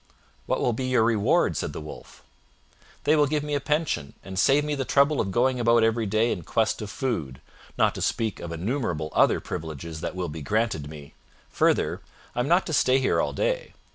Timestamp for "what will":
0.47-0.73